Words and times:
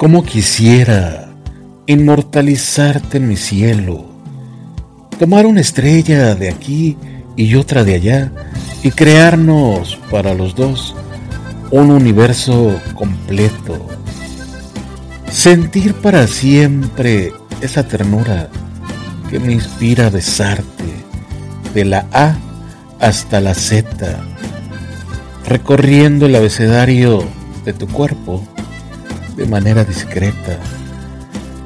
Cómo 0.00 0.24
quisiera 0.24 1.28
inmortalizarte 1.84 3.18
en 3.18 3.28
mi 3.28 3.36
cielo, 3.36 4.06
tomar 5.18 5.44
una 5.44 5.60
estrella 5.60 6.34
de 6.34 6.48
aquí 6.48 6.96
y 7.36 7.54
otra 7.54 7.84
de 7.84 7.96
allá 7.96 8.32
y 8.82 8.92
crearnos 8.92 9.98
para 10.10 10.32
los 10.32 10.54
dos 10.54 10.96
un 11.70 11.90
universo 11.90 12.80
completo. 12.94 13.86
Sentir 15.30 15.92
para 15.92 16.26
siempre 16.26 17.34
esa 17.60 17.86
ternura 17.86 18.48
que 19.28 19.38
me 19.38 19.52
inspira 19.52 20.06
a 20.06 20.10
besarte 20.10 20.94
de 21.74 21.84
la 21.84 22.06
A 22.14 22.38
hasta 23.00 23.42
la 23.42 23.52
Z, 23.52 24.18
recorriendo 25.44 26.24
el 26.24 26.36
abecedario 26.36 27.22
de 27.66 27.74
tu 27.74 27.86
cuerpo 27.86 28.42
de 29.40 29.46
manera 29.46 29.84
discreta. 29.84 30.58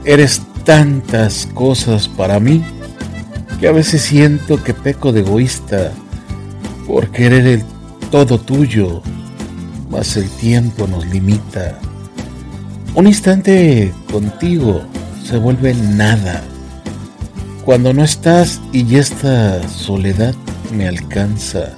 Eres 0.04 0.40
tantas 0.64 1.46
cosas 1.54 2.06
para 2.06 2.38
mí 2.38 2.64
que 3.58 3.66
a 3.66 3.72
veces 3.72 4.00
siento 4.00 4.62
que 4.62 4.72
peco 4.72 5.12
de 5.12 5.20
egoísta 5.20 5.90
por 6.86 7.10
querer 7.10 7.46
el 7.46 7.64
todo 8.12 8.38
tuyo, 8.38 9.02
mas 9.90 10.16
el 10.16 10.30
tiempo 10.30 10.86
nos 10.86 11.04
limita. 11.06 11.80
Un 12.94 13.08
instante 13.08 13.92
contigo 14.10 14.82
se 15.24 15.36
vuelve 15.36 15.74
nada. 15.74 16.44
Cuando 17.64 17.92
no 17.92 18.04
estás 18.04 18.60
y 18.72 18.96
esta 18.96 19.66
soledad 19.68 20.34
me 20.72 20.86
alcanza. 20.86 21.72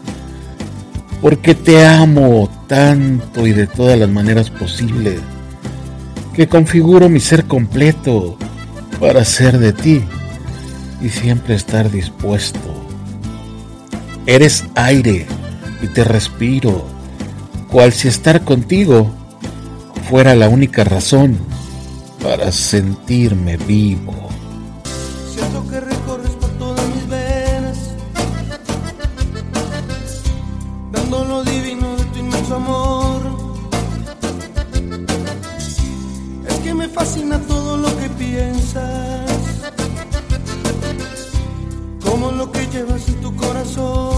Porque 1.22 1.54
te 1.54 1.86
amo 1.86 2.50
tanto 2.66 3.46
y 3.46 3.52
de 3.52 3.66
todas 3.66 3.98
las 3.98 4.10
maneras 4.10 4.50
posibles 4.50 5.20
que 6.36 6.48
configuro 6.48 7.08
mi 7.08 7.18
ser 7.18 7.46
completo 7.46 8.36
para 9.00 9.24
ser 9.24 9.58
de 9.58 9.72
ti 9.72 10.04
y 11.00 11.08
siempre 11.08 11.54
estar 11.54 11.90
dispuesto. 11.90 12.58
Eres 14.26 14.64
aire 14.74 15.26
y 15.82 15.86
te 15.86 16.04
respiro, 16.04 16.84
cual 17.70 17.94
si 17.94 18.08
estar 18.08 18.44
contigo 18.44 19.10
fuera 20.10 20.34
la 20.34 20.50
única 20.50 20.84
razón 20.84 21.38
para 22.22 22.52
sentirme 22.52 23.56
vivo. 23.56 24.28
Siento 25.34 25.66
que 25.70 25.80
recorres 25.80 26.32
por 26.32 26.50
todas 26.58 26.86
mis 26.88 27.08
venas, 27.08 27.78
dando 30.92 31.24
lo 31.24 31.44
divino 31.44 31.96
de 32.12 32.18
inmenso 32.20 32.56
amor. 32.56 33.05
Fascina 36.96 37.38
todo 37.40 37.76
lo 37.76 37.94
que 37.98 38.08
piensas, 38.08 39.30
como 42.02 42.30
lo 42.32 42.50
que 42.50 42.66
llevas 42.68 43.06
en 43.08 43.20
tu 43.20 43.36
corazón. 43.36 44.15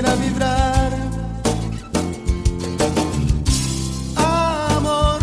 hiciera 0.00 0.14
vibrar. 0.16 0.92
Amor, 4.16 5.18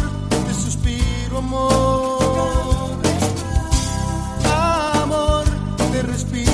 te 0.46 0.54
suspiro, 0.54 1.38
amor. 1.40 2.92
Amor, 4.46 5.46
te 5.92 6.02
respiro. 6.04 6.47